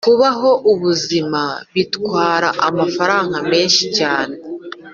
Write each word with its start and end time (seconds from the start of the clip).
kubaho 0.07 0.49
ubuzima 0.71 1.41
bitwara 1.73 2.49
amafaranga 2.67 3.37
menshi 3.51 3.83
cyane. 3.97 4.35